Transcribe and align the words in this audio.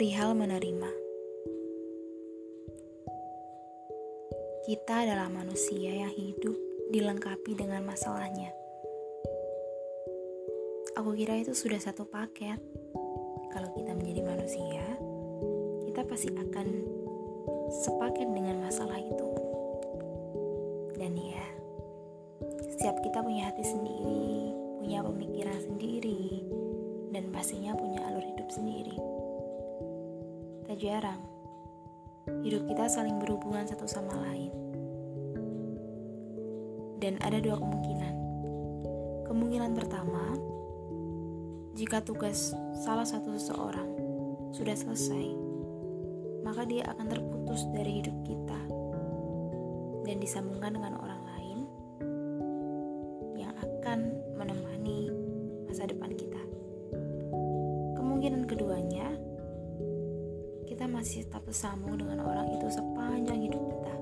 Perihal 0.00 0.32
menerima. 0.32 0.88
Kita 4.64 5.04
adalah 5.04 5.28
manusia 5.28 5.92
yang 5.92 6.08
hidup 6.16 6.56
dilengkapi 6.88 7.52
dengan 7.52 7.84
masalahnya. 7.84 8.48
Aku 10.96 11.12
kira 11.12 11.36
itu 11.36 11.52
sudah 11.52 11.76
satu 11.76 12.08
paket. 12.08 12.56
Kalau 13.52 13.68
kita 13.76 13.92
menjadi 13.92 14.24
manusia, 14.24 14.80
kita 15.84 16.00
pasti 16.08 16.32
akan 16.32 16.66
sepaket 17.84 18.32
dengan 18.32 18.56
masalah 18.64 18.96
itu. 18.96 19.28
Dan 20.96 21.12
ya, 21.12 21.44
setiap 22.72 23.04
kita 23.04 23.20
punya 23.20 23.52
hati 23.52 23.68
sendiri, 23.68 24.48
punya 24.80 25.04
pemikiran 25.04 25.60
sendiri, 25.60 26.40
dan 27.12 27.28
pastinya 27.28 27.76
punya 27.76 28.00
alur 28.08 28.24
hidup 28.24 28.48
sendiri. 28.48 29.09
Tak 30.70 30.86
jarang, 30.86 31.18
hidup 32.46 32.62
kita 32.70 32.86
saling 32.86 33.18
berhubungan 33.18 33.66
satu 33.66 33.90
sama 33.90 34.14
lain. 34.22 34.54
Dan 37.02 37.18
ada 37.26 37.42
dua 37.42 37.58
kemungkinan. 37.58 38.14
Kemungkinan 39.26 39.74
pertama, 39.74 40.38
jika 41.74 41.98
tugas 42.06 42.54
salah 42.86 43.02
satu 43.02 43.34
seseorang 43.34 43.90
sudah 44.54 44.78
selesai, 44.78 45.34
maka 46.46 46.62
dia 46.62 46.86
akan 46.86 47.18
terputus 47.18 47.66
dari 47.74 47.98
hidup 47.98 48.14
kita 48.22 48.60
dan 50.06 50.22
disambungkan 50.22 50.78
dengan 50.78 51.02
orang 51.02 51.22
lain 51.34 51.58
yang 53.34 53.50
akan 53.58 54.14
menemani 54.38 55.10
masa 55.66 55.90
depan 55.90 56.14
kita. 56.14 56.38
Kemungkinan 57.98 58.46
keduanya, 58.46 59.18
kita 60.80 60.96
masih 60.96 61.28
tetap 61.28 61.44
bersambung 61.44 62.00
dengan 62.00 62.24
orang 62.24 62.56
itu 62.56 62.64
sepanjang 62.72 63.36
hidup 63.44 63.60
kita. 63.68 63.94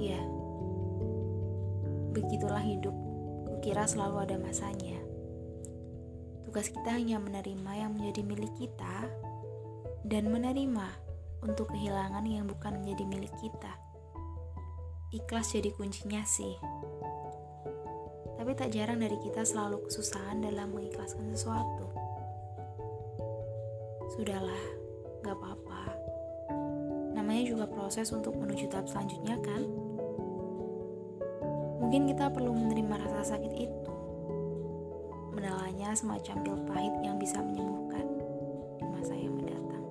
Ya, 0.00 0.20
begitulah 2.16 2.64
hidup. 2.64 2.96
Kukira 3.44 3.84
selalu 3.84 4.24
ada 4.24 4.40
masanya. 4.40 4.96
Tugas 6.48 6.72
kita 6.72 6.88
hanya 6.88 7.20
menerima 7.20 7.68
yang 7.76 8.00
menjadi 8.00 8.24
milik 8.24 8.48
kita 8.56 9.12
dan 10.08 10.32
menerima 10.32 10.88
untuk 11.44 11.68
kehilangan 11.68 12.24
yang 12.24 12.48
bukan 12.48 12.80
menjadi 12.80 13.04
milik 13.04 13.34
kita. 13.44 13.76
Ikhlas 15.12 15.52
jadi 15.52 15.68
kuncinya 15.76 16.24
sih. 16.24 16.56
Tapi 18.40 18.56
tak 18.56 18.72
jarang 18.72 19.04
dari 19.04 19.20
kita 19.20 19.44
selalu 19.44 19.84
kesusahan 19.84 20.40
dalam 20.40 20.72
mengikhlaskan 20.72 21.28
sesuatu. 21.28 21.92
Sudahlah. 24.16 24.83
Juga 27.44 27.68
proses 27.68 28.08
untuk 28.08 28.40
menuju 28.40 28.72
tahap 28.72 28.88
selanjutnya 28.88 29.36
kan? 29.44 29.62
Mungkin 31.84 32.08
kita 32.08 32.32
perlu 32.32 32.56
menerima 32.56 33.04
rasa 33.04 33.36
sakit 33.36 33.52
itu 33.52 33.92
menelannya 35.36 35.92
semacam 35.92 36.36
pil 36.40 36.56
pahit 36.64 36.94
yang 37.04 37.20
bisa 37.20 37.36
menyembuhkan 37.44 38.06
di 38.80 38.84
masa 38.88 39.12
yang 39.12 39.36
mendatang. 39.36 39.84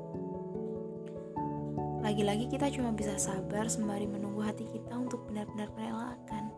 Lagi-lagi 2.02 2.50
kita 2.50 2.74
cuma 2.74 2.90
bisa 2.90 3.14
sabar 3.22 3.70
sembari 3.70 4.10
menunggu 4.10 4.42
hati 4.42 4.66
kita 4.74 4.98
untuk 4.98 5.30
benar-benar 5.30 5.70
merelakan. 5.78 6.50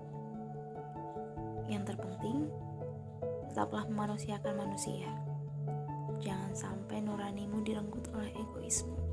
Yang 1.67 1.91
terpenting, 1.91 2.47
tetaplah 3.51 3.83
memanusiakan 3.91 4.55
manusia. 4.55 5.11
Jangan 6.23 6.55
sampai 6.55 7.03
nuranimu 7.03 7.59
direnggut 7.67 8.07
oleh 8.15 8.31
egoisme. 8.31 9.04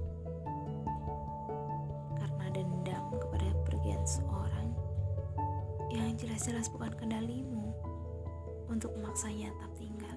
Yang 5.93 6.17
jelas-jelas 6.17 6.73
bukan 6.73 6.93
kendalimu 6.97 7.73
untuk 8.73 8.93
memaksanya 8.97 9.53
tetap 9.53 9.73
tinggal. 9.77 10.17